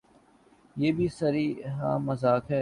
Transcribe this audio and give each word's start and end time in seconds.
یہ 0.75 0.91
بھی 0.91 1.07
صریحا 1.19 1.97
مذاق 1.97 2.51
ہے۔ 2.51 2.59